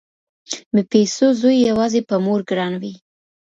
[0.73, 2.93] بې پيسو زوی يواځې په مور ګران وي